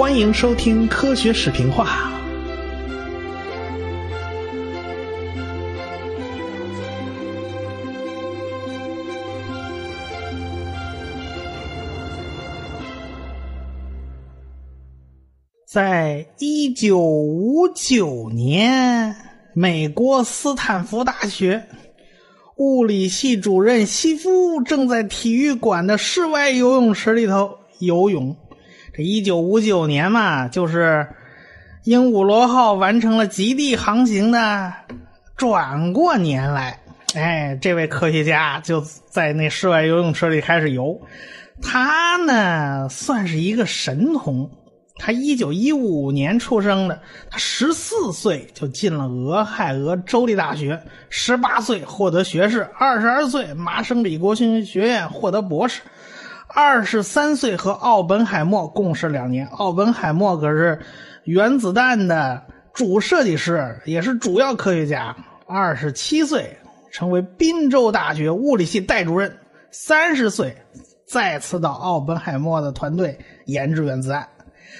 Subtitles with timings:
[0.00, 2.10] 欢迎收听科学视频化。
[15.66, 19.14] 在一九五九年，
[19.52, 21.62] 美国斯坦福大学
[22.56, 28.34] 物理系主任西夫正在体育馆的室外游泳池里头游泳。
[29.00, 31.08] 这一九五九年嘛，就是
[31.84, 34.70] 鹦鹉螺号完成了极地航行的
[35.38, 36.78] 转过年来。
[37.14, 41.00] 哎，这位科学家就在那室外游泳池里开始游。
[41.62, 44.50] 他呢，算是一个神童。
[44.96, 50.78] 他一九一五年出生的，他十四岁就进了俄亥俄州立大学，
[51.08, 55.80] 十八岁获得学士，二十二岁麻省理工学院获得博士，
[56.52, 59.46] 二十三岁和奥本海默共事两年。
[59.46, 60.80] 奥本海默可是
[61.24, 62.42] 原子弹的
[62.72, 65.14] 主设计师，也是主要科学家。
[65.46, 66.56] 二十七岁
[66.90, 69.32] 成为宾州大学物理系代主任，
[69.70, 70.56] 三十岁
[71.06, 74.28] 再次到奥本海默的团队研制原子弹。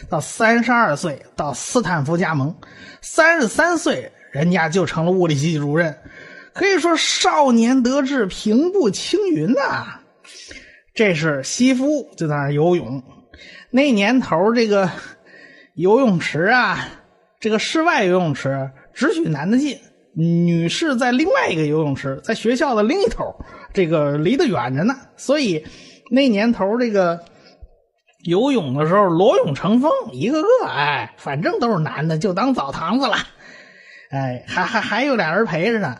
[0.08, 2.52] 到三十二岁到斯坦福加盟，
[3.00, 5.96] 三十三岁人家就成了物理系主任，
[6.52, 9.99] 可以说少年得志，平步青云呐。
[11.00, 13.02] 这是西夫就在那游泳，
[13.70, 14.90] 那年头这个
[15.72, 16.90] 游泳池啊，
[17.40, 19.78] 这个室外游泳池只许男的进，
[20.12, 23.34] 女士在另外一个游泳池，在学校的另一头，
[23.72, 25.64] 这个离得远着呢，所以
[26.10, 27.18] 那年头这个。
[28.24, 33.16] 游泳的时候裸泳成风，一个个哎，反正都是男的，就当澡堂子了。
[34.10, 35.96] 哎，还还还有俩人陪着呢，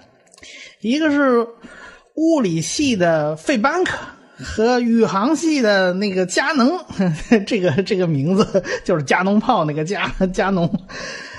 [0.83, 1.47] 一个是
[2.17, 3.97] 物理系的费班克
[4.43, 6.79] 和宇航系的那个加农，
[7.47, 10.71] 这个这个名字就是加农炮那个加 加农。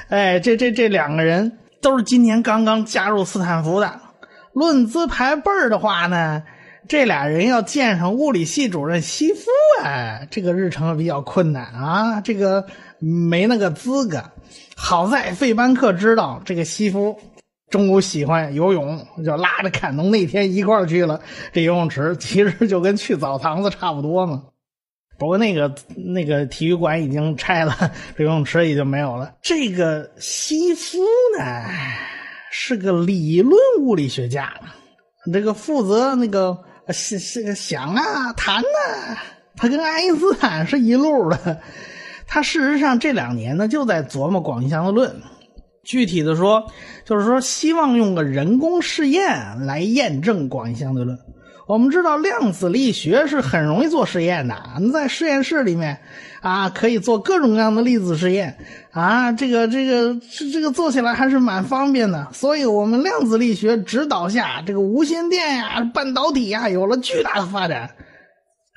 [0.09, 1.51] 哎，这这这两个人
[1.81, 3.99] 都是今年刚刚加入斯坦福的。
[4.53, 6.43] 论资排辈儿的话呢？
[6.87, 9.45] 这俩人要见上物理系主任西夫，
[9.81, 12.65] 哎，这个日程比较困难啊，这个
[12.99, 14.21] 没那个资格。
[14.75, 17.17] 好在费班克知道这个西夫
[17.71, 21.19] 中午喜欢游泳，就拉着坎农那天一块去了
[21.51, 24.43] 这游泳池，其实就跟去澡堂子差不多嘛。
[25.17, 27.75] 不过那个那个体育馆已经拆了，
[28.15, 29.33] 这游泳池已经没有了。
[29.41, 30.99] 这个西夫
[31.39, 31.65] 呢，
[32.51, 34.53] 是个理论物理学家，
[35.33, 36.57] 这个负责那个。
[36.89, 39.17] 想想想啊，谈呐，
[39.55, 41.61] 他跟爱因斯坦是一路的。
[42.27, 45.21] 他事实上这两年呢，就在琢磨广义相对论。
[45.83, 46.65] 具体的说，
[47.05, 51.17] 就是说希望用个人工试验来验证广义相对论。
[51.67, 54.55] 我们知道量子力学是很容易做实验的，
[54.91, 55.97] 在实验室里面
[56.41, 58.57] 啊，可以做各种各样的粒子实验
[58.91, 62.27] 啊，这个这个这这个做起来还是蛮方便的。
[62.33, 67.89] 所以，我们量子力学指导下，这个无线电呀、半导体呀，有了巨大的发展。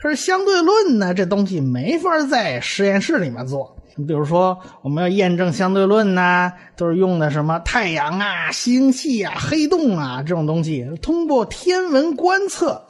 [0.01, 3.77] 可是相对论呢，这东西没法在实验室里面做。
[3.97, 12.83] 你比如说，我们要验证相对论呐，都是用的什么太阳啊、星系啊、黑洞啊这种东西，通过天文观测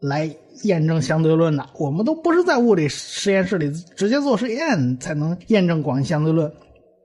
[0.00, 0.28] 来
[0.64, 1.64] 验证相对论的。
[1.78, 6.50] 我们都不是在物理实验室里直接做实验才能验证广义相对论，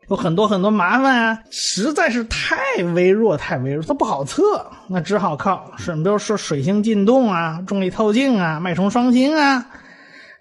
[0.10, 2.58] 有很多很多麻烦啊，实在是太
[2.96, 4.42] 微弱、太微弱，它不好测，
[4.88, 6.04] 那只好靠什么？
[6.04, 9.64] 比如说水星进动啊、重力透镜啊、脉冲双星啊。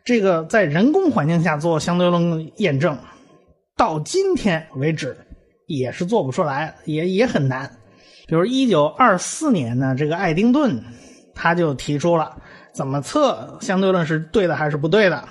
[0.04, 2.98] 这个在人工环境下做相对论验证，
[3.76, 5.16] 到今天为止
[5.66, 7.70] 也是做不出来，也也很难。
[8.26, 10.82] 比如一九二四年呢，这个爱丁顿
[11.34, 12.36] 他就提出了
[12.72, 15.22] 怎么测相对论是对的还是不对的。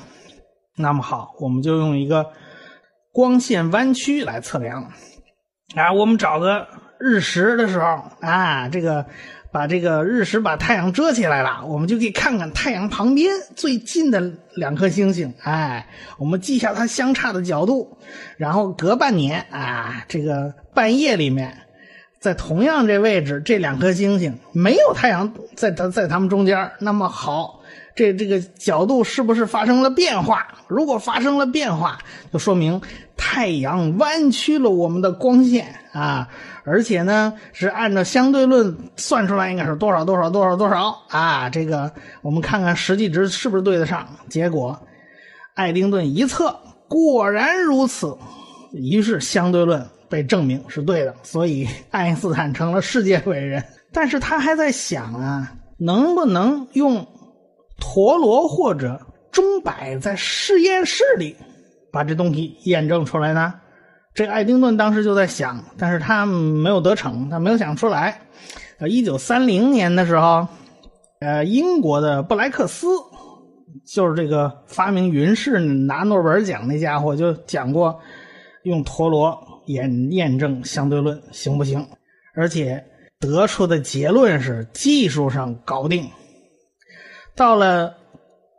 [0.77, 2.25] 那么好，我们就用一个
[3.11, 4.83] 光线弯曲来测量。
[5.75, 6.67] 啊，我们找个
[6.99, 7.85] 日食的时候
[8.21, 9.05] 啊，这个。
[9.51, 15.33] 把这个日食把太阳遮起来了，我们就可以看看太阳旁边最近的两颗星星。
[15.43, 15.87] 哎，
[16.17, 17.97] 我们记下它相差的角度，
[18.37, 21.57] 然后隔半年啊，这个半夜里面，
[22.21, 27.61] 在同样这位置，这两颗星星没有太阳在它在它们中间，那么好，
[27.93, 30.47] 这这个角度是不是发生了变化？
[30.69, 31.97] 如果发生了变化，
[32.31, 32.81] 就说明
[33.17, 36.29] 太阳弯曲了我们的光线啊。
[36.63, 41.49] 而且呢，是按照相对论算出来应该是多少多少多少多少啊？
[41.49, 41.91] 这个
[42.21, 44.07] 我们看看实际值是不是对得上？
[44.29, 44.79] 结果，
[45.55, 46.55] 爱丁顿一测，
[46.87, 48.15] 果然如此，
[48.73, 53.63] 于是相对论被证明是对的，所以爱因斯坦成了世界伟人。
[53.91, 57.05] 但是他还在想啊，能不能用
[57.79, 61.35] 陀螺或者钟摆在实验室里
[61.91, 63.53] 把这东西验证出来呢？
[64.13, 68.21] 这个爱丁顿当时就在想，但是他没有得逞，他没有想出来。
[68.79, 70.45] 呃，一九三零年的时候，
[71.21, 72.87] 呃，英国的布莱克斯，
[73.85, 77.97] 就是这个发明云式拿诺贝尔奖那家伙，就讲过
[78.63, 79.37] 用陀螺
[79.67, 81.87] 验验证相对论行不行，
[82.35, 82.83] 而且
[83.19, 86.09] 得出的结论是技术上搞定。
[87.35, 87.95] 到了。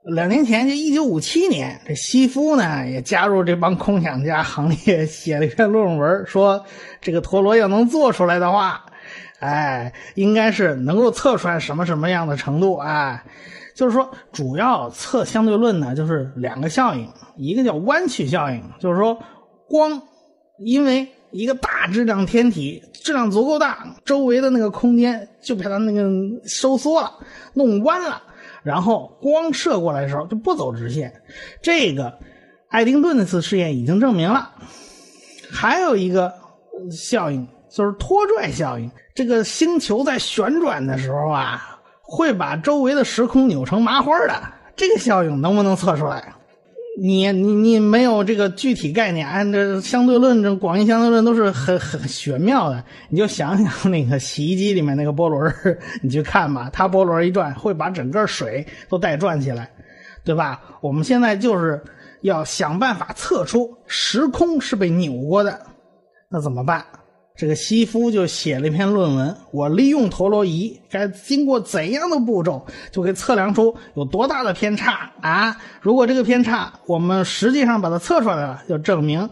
[0.04, 6.64] 两年前，就一九五七年，这西夫呢也加入这帮空想家行列，写了一篇论文，说
[7.00, 8.84] 这个陀螺要能做出来的话，
[9.38, 13.22] 哎，应该是能够测出来什么什么样的程度，哎，
[13.76, 19.16] 就是说主要测相对论呢，就是两个效应，一个叫弯曲效应，就是说
[19.69, 20.02] 光
[20.58, 26.10] 因为一个大质量天体质量足够大，周围的那个空间就被它那个
[26.44, 27.12] 收缩了，
[27.54, 28.20] 弄弯了。
[28.62, 31.12] 然后光射过来的时候就不走直线，
[31.61, 32.19] 这个
[32.69, 34.50] 爱丁顿那次试验已经证明了。
[35.50, 36.32] 还有一个
[36.91, 44.35] 效应就是拖拽效应，这个星球在旋转的时候啊，会把周围的时空扭成麻花的。
[44.75, 46.35] 这个效应能不能测出来？
[47.00, 52.84] 你你你没有这个具体概念，按这相对论，这广义相对论都是很很玄妙的。
[53.08, 55.54] 你就想想那个洗衣机里面那个波轮，
[56.02, 59.70] 你去看吧，它波轮一转，会把整个水都带转起来，
[60.22, 60.60] 对吧？
[60.82, 61.82] 我们现在就是
[62.20, 65.58] 要想办法测出时空是被扭过的，
[66.28, 66.84] 那怎么办？
[67.34, 75.56] 这个西夫就写了一篇论文，我利用陀螺仪该经过怎样的步骤，就可以测量出有多大的偏差啊？
[75.81, 79.29] 如果这个偏差我们实际上把它测出来了，就证明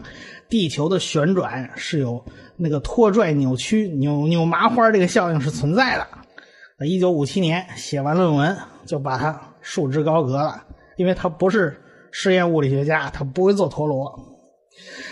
[0.49, 2.21] 地球的旋转是有
[2.57, 6.07] 那个拖拽、扭曲、扭扭麻花这个效应是存在的。
[6.77, 10.63] 那一九五七年写完论文，就把它束之高阁了，
[10.97, 14.11] 因为他不是实验物理学家，他不会做陀螺。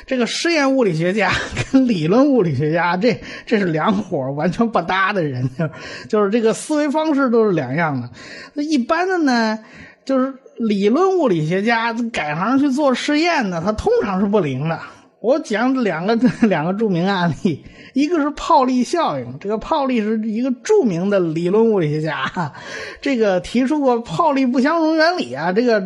[0.05, 1.31] 这个实验物理学家
[1.71, 5.49] 跟理论物理学家，这这是两伙完全不搭的人，
[6.09, 8.09] 就是这个思维方式都是两样的。
[8.53, 9.59] 那一般的呢，
[10.05, 14.79] 就是理论物理学家改行去做实验的，他通常是不灵的。
[15.21, 16.15] 我讲两个
[16.47, 17.63] 两个著名案例，
[17.93, 22.53] 一个是泡利效应，这个泡利是一个著名的理论物理学家，
[23.01, 25.83] 这个提出过泡利不相容原理啊，这个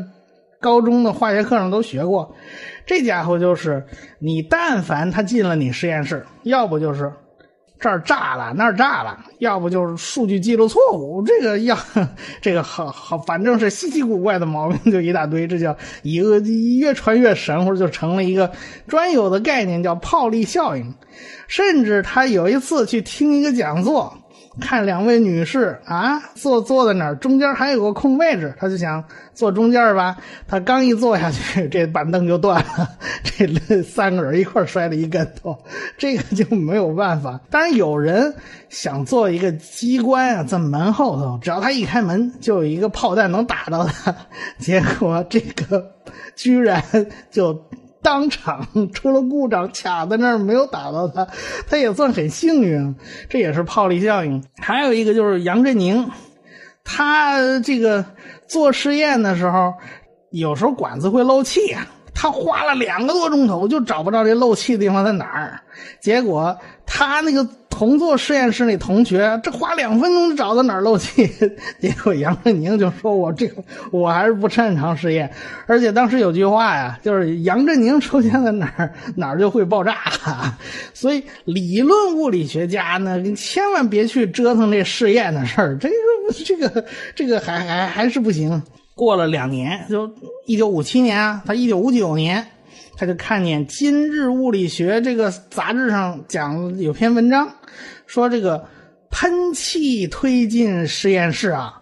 [0.62, 2.36] 高中的化学课上都学过。
[2.86, 3.86] 这家伙就是，
[4.20, 7.12] 你但凡他进了你实验室，要不就是
[7.80, 11.78] 这儿炸了那儿炸了，要不就是数据记录错误，这个要
[12.42, 18.52] 这个好好，反正是稀奇古怪的毛病就一大堆，这叫一个越传越神乎，就成了一个
[18.88, 20.94] 专有的概念，叫泡利效应。
[21.48, 24.18] 甚至他有一次去听一个讲座。
[24.62, 29.04] 看两位女士啊，坐坐在那儿，中间还有个空位置，他就想
[29.34, 30.16] 坐中间吧。
[30.48, 32.90] 他刚一坐下去， 这板凳就断了，
[33.24, 35.58] 这三个人一块摔了一跟头，
[35.98, 37.40] 这个就没有办法。
[37.50, 38.34] 当然有人
[38.70, 44.16] 想做一个机关啊，在门后头，只要他一开门，就有一个炮弹能打到他。
[44.60, 45.92] 结果这个
[46.36, 46.84] 居然
[47.32, 47.60] 就。
[48.04, 51.28] 当场出了故障，卡在那儿没有打到他，
[51.68, 52.96] 他也算很幸运。
[53.30, 54.44] 这也是炮力效应。
[54.58, 56.12] 还有一个就是杨振宁，
[56.84, 58.06] 他这个
[58.48, 59.74] 做实验的时候，
[60.30, 65.62] 有时候管子会漏气啊，他花了两个多钟头就找不到这漏气的地方在哪儿，
[66.02, 67.48] 结果他那个。
[67.74, 71.28] 同坐实验室那同学，这花两分钟就找到哪儿漏气，
[71.82, 75.30] 结果杨振宁就说：“我这个我还是不擅长实验。”
[75.66, 79.98] 而且当时有句话呀，就是杨振宁出现在哪儿，哪儿就会爆炸。
[80.94, 85.96] 所以理论物理学家呢，你千万别去折腾这试验的事儿，这个
[86.46, 88.62] 这个这个还还还是不行。
[88.96, 90.08] 过了两年，就
[90.46, 92.46] 一九五七年啊，他一九五九年。
[92.96, 97.52] 他就看见《今日物理学》这个杂志上讲有篇文章，
[98.06, 98.64] 说这个
[99.10, 101.82] 喷气推进实验室啊，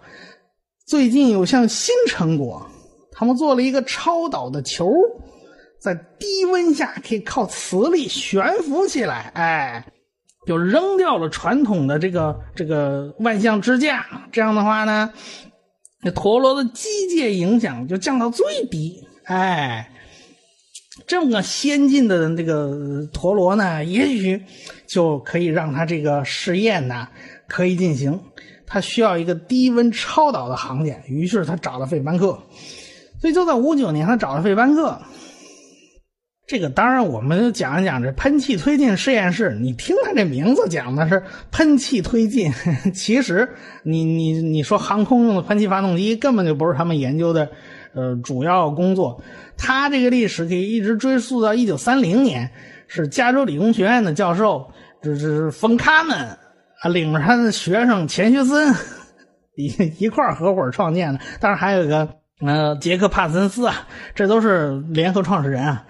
[0.88, 2.66] 最近有项新成果，
[3.12, 4.90] 他们做了一个超导的球，
[5.82, 9.86] 在低温下可以靠磁力悬浮起来，哎，
[10.48, 15.12] 就扔掉了传统的这个这个万向支架，这样的话呢，
[16.16, 19.91] 陀螺的机械影响就降到最低，哎。
[21.12, 24.42] 这么个先进的这个陀螺呢， 也许
[24.88, 27.06] 就可以让它这个试验呢
[27.50, 28.18] 可以进行。
[28.66, 32.42] 它需要一个低温超导的航点，于是他找了费班克。
[33.20, 34.98] 所以就在五九年，他找了费班克。
[36.48, 39.58] 这个当然，我们讲一讲这喷气推进实验室。
[39.62, 42.50] 你听他这名字讲的是 喷气推进，
[42.96, 43.50] 其实
[43.84, 47.52] 你你你说航空用的喷气发动机根本就不是他们研究的。
[47.94, 49.22] 呃主要工作。
[49.58, 52.52] 他这个历史可以一直追溯到一九三零年，
[52.88, 54.72] 是加州理工学院的教授，
[55.02, 56.18] 这是冯卡门
[56.82, 58.74] 啊，领着他的学生钱学森
[59.56, 61.20] 一一块合伙创建的。
[61.40, 62.08] 当然还有一个
[62.46, 65.86] 呃杰克帕森斯啊，这都是联合创始人啊。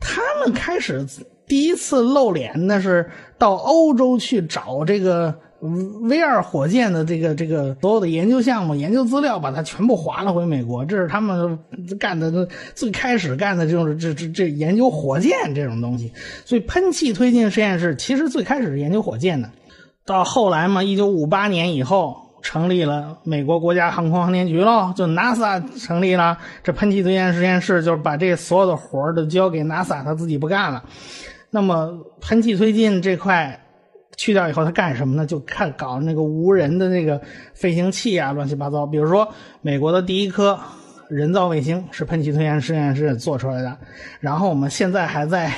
[0.00, 1.06] 他们开始
[1.46, 5.34] 第一次露脸，那是到欧洲去找这个。
[5.62, 10.82] V 二火箭的这个这个所有的研究项目、研究资料，把它全部划了回美国。
[10.86, 11.58] 这是他们
[11.98, 16.10] 干的最开始干的，就是这这这研究火箭这种东西。
[16.46, 19.50] 所以喷气推进实验室其实最开始是研究火箭的。
[20.06, 26.38] 到后来嘛，一九五八年以后成立了美国国家航空航天局喽，就 NASA 成立了。
[26.64, 30.82] 这喷气推进实验室就是把这所有的活都交给 NASA，他自己不干了。
[31.50, 33.60] 那么喷气推进这块。
[34.20, 35.24] 去掉以后，他干什么呢？
[35.24, 37.18] 就看搞那个无人的那个
[37.54, 38.86] 飞行器啊，乱七八糟。
[38.86, 39.26] 比如说，
[39.62, 40.60] 美国的第一颗
[41.10, 43.76] 人造卫星是喷气推进实验室做出来的。
[44.20, 45.52] 然后我们现在还在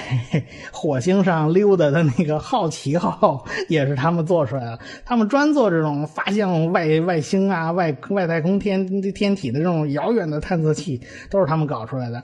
[0.73, 4.79] 火星上溜达的那个好奇号也是他们做出来的。
[5.05, 12.23] 他们专做这种发现外外星啊、外外太空天天体的这种遥远的探测器，都是他们搞出来的，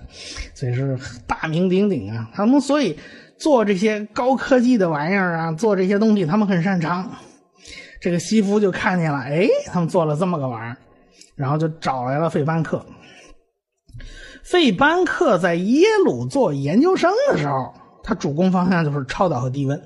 [0.54, 2.28] 所以是大名鼎鼎啊。
[2.34, 2.98] 他们所以。
[3.38, 7.08] 做这些高科技的玩意儿啊，做这些东西，他们很擅长。
[8.00, 10.76] 这个西夫就看见了，哎，他们做了这么个玩意儿，
[11.36, 12.84] 然后就找来了费班克。
[14.50, 19.80] 费班克在耶鲁做研究生的时候，他主攻方向就是超导和低温，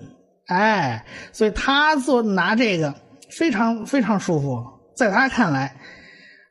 [0.46, 2.94] 哎，所以他做拿这个
[3.30, 4.64] 非常非常舒服。
[4.94, 5.74] 在他看来，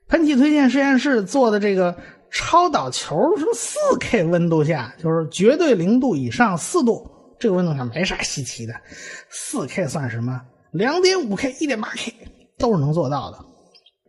[0.08, 1.96] 喷气推荐实验室做的这个。
[2.34, 7.06] 超导球是四 K 温度下，就是绝对零度以上四度，
[7.38, 8.74] 这个温度上没啥稀奇的。
[9.30, 10.42] 四 K 算什么？
[10.72, 12.14] 两点五 K、一点八 K
[12.58, 13.40] 都是能做到的。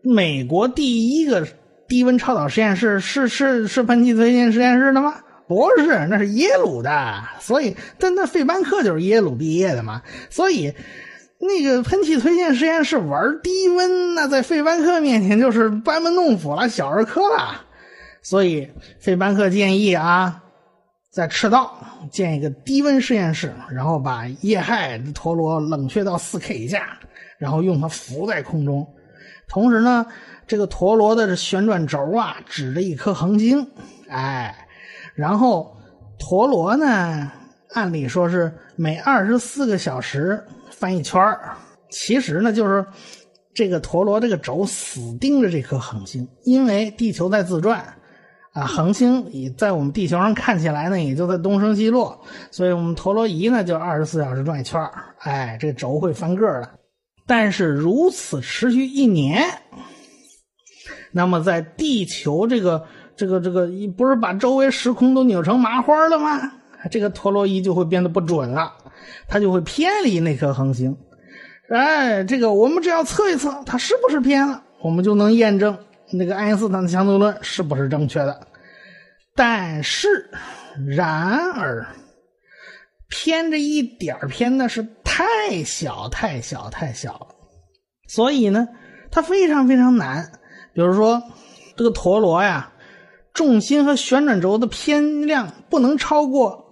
[0.05, 1.45] 美国第一个
[1.93, 5.15] 低温超导实验室是是是喷气推进实验室的吗？
[5.47, 7.23] 不是，那是耶鲁的。
[7.39, 10.01] 所以，但那费班克就是耶鲁毕业的嘛。
[10.31, 10.73] 所以，
[11.39, 17.61] 那个喷气推进实验室玩低温，那在费班克面前就是班门弄斧了，小儿科了。
[18.23, 18.67] 所以，
[18.99, 20.43] 费班克建议啊，
[21.11, 21.77] 在赤道
[22.11, 26.99] 建一个低温实验室，然后把液氦陀螺冷却到四 K 以下，
[27.37, 28.83] 然后用它浮在空中。
[29.49, 30.07] 同时呢，
[30.47, 33.67] 这个陀螺的这旋转轴啊，指着一颗恒星，
[34.09, 34.67] 哎，
[35.15, 35.77] 然后
[36.19, 37.31] 陀螺呢，
[37.75, 41.21] 按理说是每二十四个小时翻一圈
[41.91, 42.85] 其实呢，就是
[43.53, 47.85] 这个陀螺这个轴死盯着这颗恒星，因为地球在自转。
[48.55, 52.21] 啊，恒星也在我们地球上看起来呢，也就在东升西落，
[52.51, 54.79] 所以我们陀螺仪呢就二十四小时转一圈
[55.21, 56.69] 哎，这轴会翻个的。
[57.33, 59.43] 但是如此持续一年，
[61.13, 62.87] 那么在地球这个
[63.17, 66.39] 这个这个，不是把周围时空都扭成麻花了吗？
[66.91, 68.71] 这个陀螺仪就会变得不准了，
[69.27, 70.95] 它就会偏离那颗恒星。
[71.71, 75.75] 哎，这个我们只要测一测，它是不是偏了，我们就能验证。
[76.13, 78.47] 那个爱因斯坦的相对论是不是正确的？
[79.35, 80.29] 但是，
[80.87, 81.87] 然而，
[83.09, 84.83] 偏这一点偏的是
[85.15, 87.27] 太小、太小、太小了，
[88.09, 88.67] 所以呢，
[89.11, 90.27] 它非常非常难。
[90.73, 91.23] 比如说，
[91.77, 92.73] 这个陀螺呀，
[93.35, 96.65] 重心和旋转轴的偏量不能超过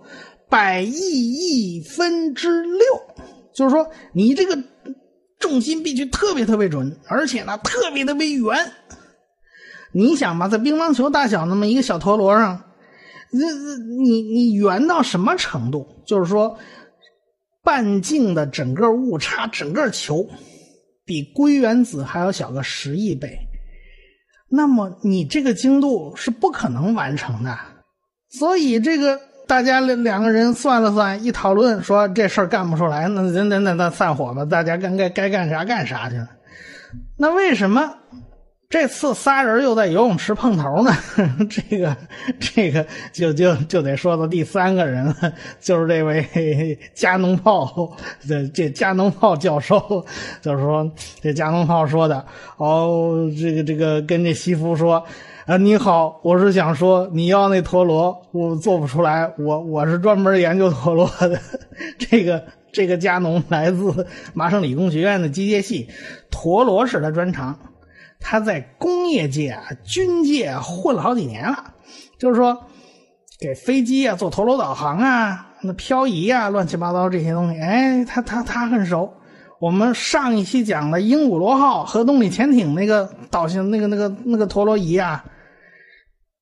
[0.49, 2.81] 百亿亿分之六，
[3.55, 4.59] 就是说，你这个
[5.39, 8.57] 重心必须特别特别准，而且呢，特别特别圆。
[9.93, 12.59] 你想吧，在乒乓球大小那么一个小陀螺上，
[13.33, 15.87] 这这你你圆到什么程度？
[16.07, 16.57] 就是说，
[17.63, 20.29] 半径的整个误差，整个球
[21.05, 23.39] 比硅原子还要小个十亿倍，
[24.49, 27.59] 那么你这个精度是不可能完成的。
[28.31, 36.29] 所以这个大家两两个人算了算，一讨论说这事儿干不出来，那那那那散伙吧，大家该该该干啥干啥去了。
[37.17, 37.97] 那为什么？
[38.71, 40.93] 这次仨人又在游泳池碰头呢，
[41.51, 41.97] 这个
[42.39, 47.97] 这个就就就得说到第三个人了，就是这位加农炮
[48.29, 50.07] 的这加农炮教授，
[50.41, 50.89] 就是说
[51.21, 52.25] 这加农炮说的
[52.59, 55.05] 哦，这个这个跟这西夫说
[55.47, 61.41] 啊，你好，我是想说你要那陀螺，我做不出来，我我是专门研究陀螺的，
[61.99, 65.89] 这个这个加农来自麻省理工学院的机械系，
[66.31, 67.59] 陀螺是他专长。
[68.21, 71.75] 他在工业界啊、军界混了好几年了，
[72.19, 72.57] 就是说，
[73.41, 79.13] 给飞机啊做陀螺导航啊、那漂移啊、乱七八糟这些东西，哎，他他他很熟。
[79.59, 85.25] 我们上一期讲的鹦鹉螺号核动力潜艇那个导向那个那个那个陀螺仪啊，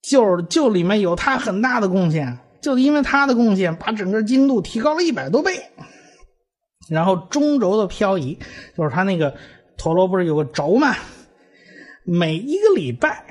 [0.03, 5.61] 就就里面有他很大的贡献，就是因为他的贡献，把整个精度提高了一百多倍。
[6.89, 8.39] 然后中轴的漂移，
[8.77, 9.35] 就是他那个
[9.77, 10.95] 陀螺不是有个轴吗？
[12.11, 13.27] 每一个礼拜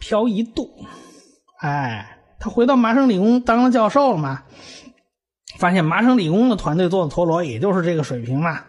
[0.00, 0.68] 漂一度。
[1.60, 4.42] 哎，他回到麻省理工当了教授了嘛？
[5.58, 8.64] 发现麻省理工的团队做的陀螺也就是这个水平嘛。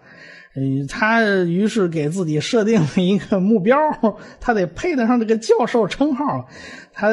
[0.55, 3.75] 嗯，他于是给自己设定了一个目标，
[4.39, 6.45] 他得配得上这个教授称号。
[6.93, 7.09] 他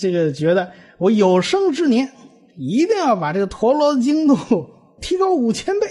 [0.00, 2.08] 这个觉得，我有生之年
[2.56, 4.36] 一定要把这个陀螺的精度
[5.00, 5.88] 提高五千倍，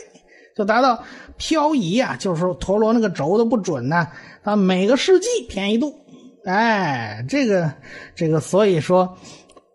[0.59, 1.01] 就达到
[1.37, 4.05] 漂移啊，就是陀螺那个轴的不准呢，
[4.43, 5.95] 啊，每个世纪偏一度。
[6.43, 7.71] 哎，这个
[8.13, 9.17] 这个，所以说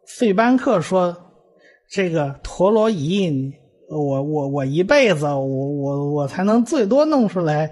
[0.07, 1.17] 费班克说
[1.89, 3.51] 这个陀螺仪。
[3.89, 7.71] 我我我一辈子，我我我才能最多弄出来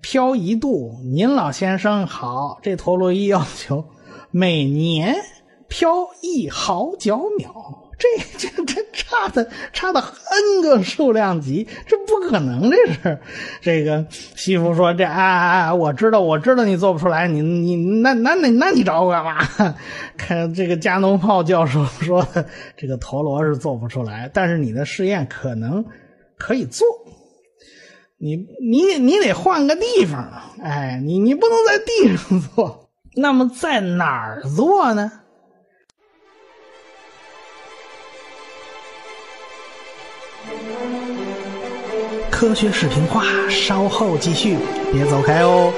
[0.00, 0.98] 漂一度。
[1.04, 3.84] 您老先生好，这陀螺仪要求
[4.32, 5.14] 每年
[5.68, 7.77] 漂一毫角秒。
[7.98, 13.18] 这这这差的差的 n 个数量级，这不可能，这是
[13.60, 19.38] 这个西服说这啊啊啊，我知道我知道你做不出来，你你那那那那你找我干嘛？
[20.16, 22.24] 看这个加农炮教授说
[22.76, 25.84] 这个陀螺是做不出来，但是你的试验可能
[26.36, 26.86] 可以做，
[28.18, 30.30] 你你你得换个地方，
[30.62, 35.10] 哎，你你不能在地上做，那么在哪儿做呢？
[42.38, 44.56] 科学视频化，稍后继续，
[44.92, 45.72] 别走开哦。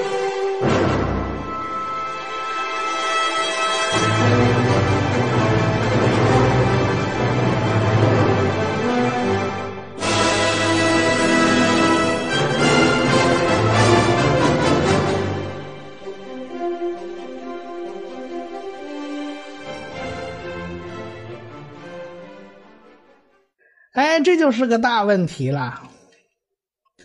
[23.93, 25.90] 哎，这就是个大问题了。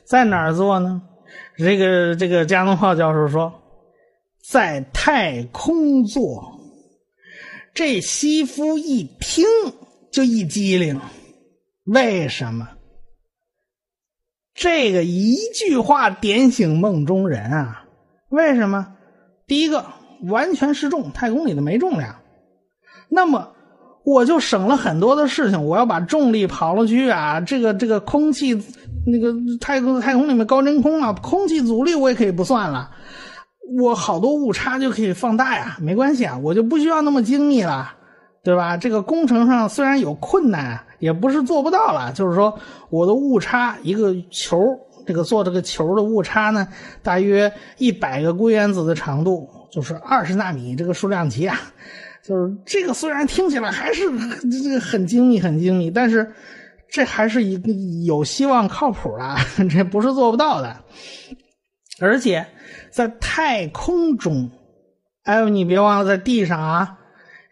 [0.07, 1.03] 在哪儿做呢？
[1.57, 3.53] 这个这个加农炮教授说，
[4.49, 6.61] 在太空做。
[7.75, 9.45] 这西夫一听
[10.13, 11.01] 就一激灵，
[11.85, 12.69] 为什么？
[14.55, 17.85] 这个一句话点醒梦中人啊！
[18.29, 18.95] 为什么？
[19.47, 19.85] 第一个，
[20.29, 22.15] 完全失重，太空里的没重量，
[23.09, 23.53] 那么。
[24.05, 28.55] 我就省了很多的事情，我要把重力跑了去啊，这个这个空气，
[29.07, 32.91] 那个太空太空里面高真空啊，空气阻力我也可以不算了，
[33.79, 37.95] 我好多误差就可以放大呀，没关系啊，我就不需要那么精密了，
[38.43, 38.77] 对吧？
[38.77, 42.59] 这个工程上虽然有困难，也不是做不到了，就是说
[42.91, 46.67] 我的误差一个球，这个做这个球的误差呢，
[47.03, 51.61] 大约一百个硅原子的长度，就是二十纳米这个数量级啊。
[52.25, 54.03] 就是这个，虽然听起来还是
[54.51, 56.29] 这个很精密、很精密，但是
[56.91, 57.73] 这还是一个
[58.05, 59.37] 有希望、靠谱的，
[59.69, 60.85] 这不是做不到的。
[62.01, 62.47] 而且
[62.91, 64.51] 在太空中，
[65.25, 66.99] 哎呦，你别忘了在地上啊，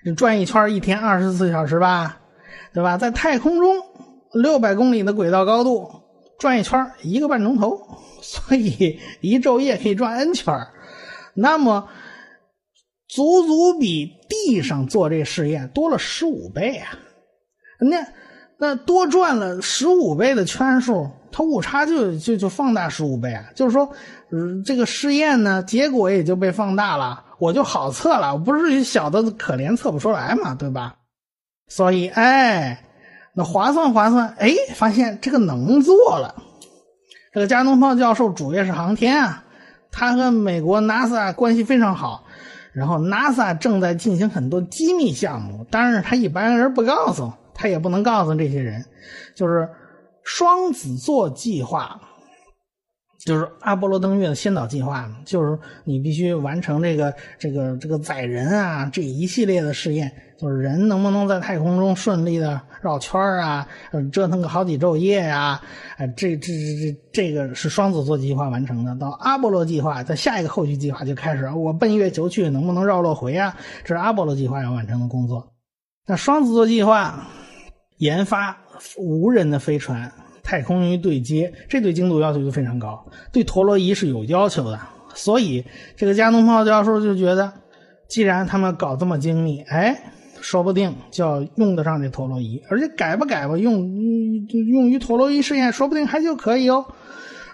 [0.05, 2.21] 你转一圈一天二十四小时吧，
[2.73, 2.97] 对吧？
[2.97, 3.77] 在太空中
[4.33, 5.91] 六百公里的轨道高度
[6.39, 7.79] 转一圈一个半钟头，
[8.23, 10.55] 所以一昼夜可以转 n 圈
[11.35, 11.89] 那么。
[13.07, 16.99] 足足比地上做这试验多了十五倍啊！
[17.79, 18.05] 那
[18.59, 23.45] 那多转了十五倍的圈数，它误差就就就放大十五倍啊！
[23.55, 23.91] 就是说，
[24.31, 30.95] 嗯这个试验呢，结果也就被放大了，我就好测了，不是小的可怜测不出来嘛，对吧？
[31.69, 32.85] 所以，哎，
[33.35, 36.35] 那划算划算，哎，发现这个能做了。
[37.33, 39.45] 这个加农炮教授主业是航天啊，
[39.91, 42.25] 他和美国 NASA 关系非常好。
[42.73, 48.85] 然后，NASA 正在进行很多机密项目，但是他一般人不告诉，他也不能告诉这些人，
[49.35, 49.69] 就是
[50.25, 52.01] 双子座计划，
[53.25, 60.13] 就是阿波罗登月的先导计划，就是你必须完成这个这个这个载人啊这一系列的试验。
[60.37, 63.67] 就是人能不能在太空中顺利的绕圈啊？
[64.13, 65.59] 折腾个好几昼夜呀？
[65.97, 68.95] 哎，这这这这这个是双子座计划完成的。
[68.97, 73.57] 到阿波罗计划，在下一个后续计划就开始，我奔月球去，能不能绕落回啊？
[73.85, 75.53] 这是阿波罗计划要完成的工作。
[76.05, 77.27] 那双子座计划
[77.99, 78.57] 研发
[78.97, 80.11] 无人的飞船，
[80.43, 84.79] 太空与对接，这对精度要求就非常高，对陀螺仪是有要求的。
[85.15, 85.65] 所以
[85.97, 87.53] 这个加农炮教授就觉得，
[88.09, 90.11] 既然他们搞这么精密，哎。
[90.41, 93.77] 说不定就要用得上这陀螺仪，而且改吧改吧，用
[94.51, 96.85] 用于陀螺仪试验，说不定还就可以哦。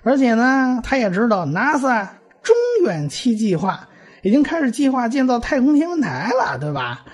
[0.02, 2.08] 而且呢，他也知道 NASA
[2.42, 3.88] 中远期计划
[4.22, 7.04] 已经开始计划建造太空天文台了，对吧？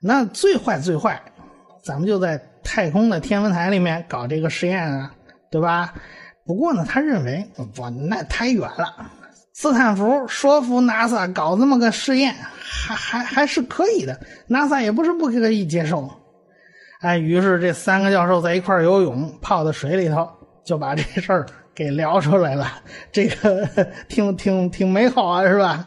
[0.00, 1.22] 那最坏最坏，
[1.84, 5.12] 咱们就在太空的天文台里面搞这个实验啊，
[5.50, 5.94] 对吧？
[6.44, 9.10] 不过呢，他认为不，那太远了。
[9.54, 14.18] 斯坦福说服 NASA 搞这么个试验，还还还是可以的。
[14.48, 16.10] NASA 也不是不可以接受。
[17.00, 20.28] 哎，于是这三个教授在一块游泳，泡在水里头，
[20.64, 22.66] 就把这事儿给聊出来了。
[23.12, 23.68] 这个
[24.08, 25.86] 挺挺挺美好啊，是吧？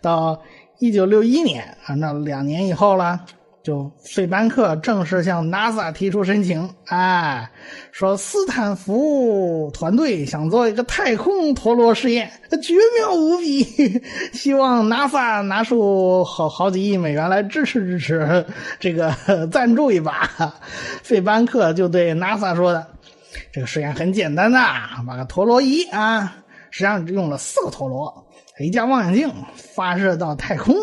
[0.00, 0.42] 到
[0.80, 3.24] 一九六一年啊，那两年以后了。
[3.64, 7.50] 就费班克正式向 NASA 提出申请，哎，
[7.92, 12.30] 说斯坦福团队想做一个太空陀螺试验，
[12.62, 13.64] 绝妙无比，
[14.34, 18.44] 希望 NASA 拿出好好几亿美元来支持支持，
[18.78, 19.16] 这个
[19.50, 20.28] 赞助一把。
[21.02, 22.86] 费班克就对 NASA 说的
[23.50, 24.58] ：“这个实验很简单的，
[25.06, 26.36] 把个陀螺仪啊，
[26.70, 28.26] 实际上只用了四个陀螺，
[28.60, 30.76] 一架望远镜发射到太空。”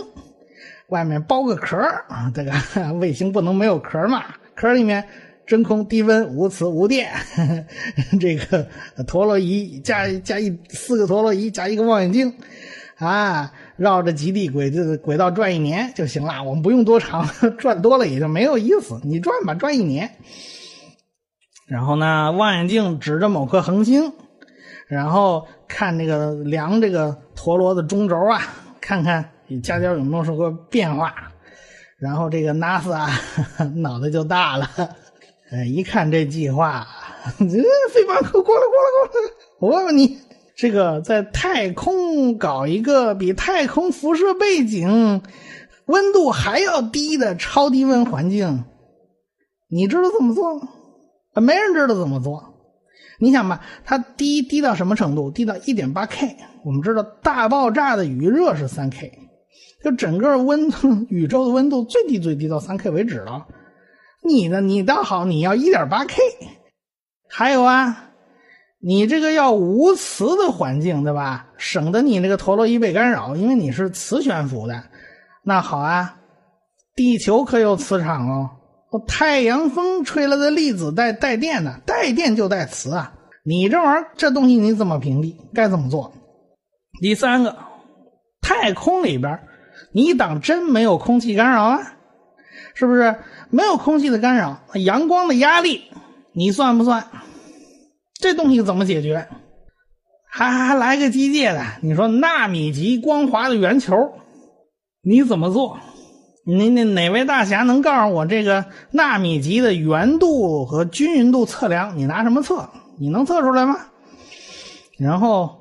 [0.91, 1.77] 外面包个壳
[2.07, 2.51] 啊，这个
[2.99, 4.23] 卫星不能没有壳嘛？
[4.55, 5.03] 壳里面
[5.47, 7.11] 真空、低温、无磁、无电，
[8.19, 8.67] 这个
[9.07, 12.33] 陀螺仪加加一四个陀螺仪加一个望远镜
[12.97, 16.43] 啊，绕着极地轨这轨道转一年就行了。
[16.43, 17.27] 我们不用多长，
[17.57, 18.99] 转多了也就没有意思。
[19.03, 20.11] 你转吧，转一年。
[21.67, 24.11] 然后呢，望远镜指着某颗恒星，
[24.87, 28.41] 然后看这个量这个陀螺的中轴啊，
[28.81, 29.31] 看看。
[29.51, 31.13] 你加点有没有什么变化？
[31.99, 33.05] 然后这个 NASA
[33.75, 34.65] 脑袋就大了，
[35.51, 36.87] 呃，一看这计划，
[37.37, 39.31] 这飞马可过来过来过来！
[39.59, 40.17] 我问问你，
[40.55, 45.21] 这个在太空搞一个比太空辐射背景
[45.87, 48.63] 温度还要低的超低温环境，
[49.69, 50.69] 你知道怎么做吗？
[51.41, 52.53] 没人知道怎么做。
[53.19, 55.29] 你想吧，它低低到什么程度？
[55.29, 56.37] 低到一点八 K。
[56.63, 59.11] 我们知道大爆炸的余热是三 K。
[59.83, 63.45] 就整个温度， 宇宙的温度最低最低到三 K 为止了。
[64.23, 64.61] 你呢？
[64.61, 66.15] 你倒好，你要一点八 K。
[67.27, 68.11] 还有啊，
[68.79, 71.47] 你这个要无磁的环境，对吧？
[71.57, 74.83] 省得你那个陀螺仪被干扰，因为你是磁悬浮的。
[75.43, 76.19] 那好啊，
[76.95, 78.49] 地球可有磁场哦。
[79.07, 83.13] 太阳风吹来的粒子带带电的，带电就带磁啊。
[83.43, 85.33] 你这玩意儿，这东西你怎么屏蔽？
[85.53, 86.11] 该怎么做？
[86.99, 87.57] 第三个，
[88.41, 89.39] 太空里边。
[89.93, 91.79] 你当真没有空气干扰啊？
[92.73, 93.15] 是不是
[93.49, 94.61] 没有空气的干扰？
[94.75, 95.83] 阳光的压力
[96.33, 97.05] 你算不算？
[98.19, 99.27] 这东西怎么解决？
[100.29, 101.61] 还还还来个机械的？
[101.81, 104.13] 你说纳米级光滑的圆球，
[105.01, 105.77] 你怎么做？
[106.45, 111.97] 你那哪位大侠能告诉我这个纳米级的圆度和均匀度测量？
[111.97, 112.69] 你拿什么测？
[112.97, 113.75] 你能测出来吗？
[114.97, 115.59] 然后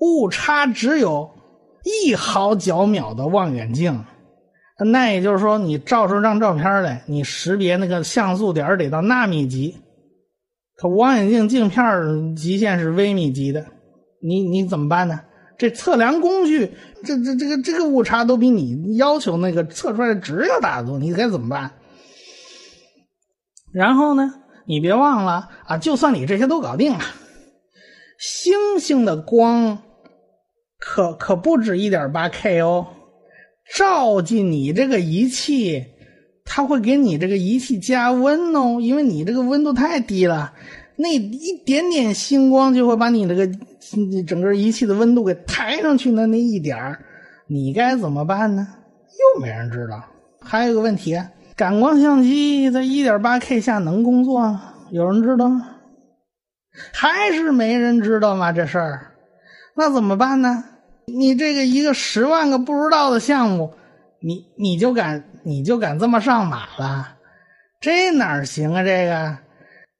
[0.00, 1.30] 误差只有。
[1.86, 4.04] 一毫角秒的望远镜，
[4.90, 9.76] 那也就是说，你照出张照片来，你识别那个像素点得到纳米级，
[10.76, 13.64] 可望远镜镜片极限是微米级的，
[14.20, 15.20] 你你怎么办呢？
[15.56, 16.72] 这测量工具，
[17.04, 21.70] 这这这个这个误差都比你要求那个测出来的值要大得多，你该怎么办？
[23.72, 24.34] 然后呢，
[24.66, 27.00] 你别忘了啊，就算你这些都搞定了，
[28.18, 29.78] 星星的光。
[30.96, 32.86] 可可不止一点八 K 哦，
[33.76, 35.84] 照进你这个仪器，
[36.42, 40.54] 它会给你这个仪器加温哦，因为你这个温度太低了，
[40.96, 43.46] 那一点点星光就会把你这个
[44.26, 46.96] 整个仪器的温度给抬上去，的那一点
[47.46, 48.66] 你该怎么办呢？
[49.34, 50.02] 又没人知道。
[50.40, 51.14] 还有个问题，
[51.54, 54.58] 感光相机在一点八 K 下能工作？
[54.92, 55.74] 有人知道吗？
[56.94, 58.50] 还是没人知道吗？
[58.50, 59.12] 这事儿。
[59.76, 60.64] 那怎么办呢？
[61.06, 63.72] 你这个一个十万个不知道的项目，
[64.20, 67.16] 你你就敢你就敢这么上马了？
[67.80, 68.82] 这哪行啊？
[68.82, 69.38] 这个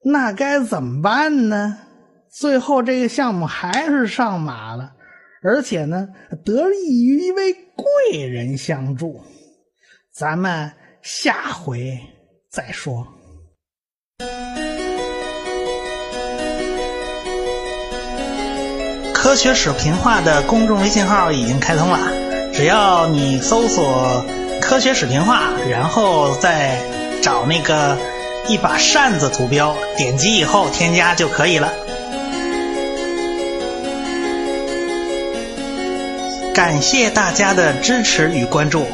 [0.04, 1.78] 那该怎么办呢？
[2.30, 4.92] 最后这个项目还是上马了，
[5.42, 6.08] 而且呢，
[6.44, 9.22] 得益于一位贵人相助。
[10.12, 10.70] 咱们
[11.02, 11.98] 下回
[12.50, 13.06] 再说。
[19.26, 21.98] 科学史平话的公众微信号已经开通了，
[22.54, 24.24] 只要你搜索
[24.62, 26.78] “科学史平话”，然后再
[27.20, 27.98] 找那个
[28.46, 31.72] 一把扇子图标，点击以后添加就可以了。
[36.54, 38.86] 感谢大家的支持与关注。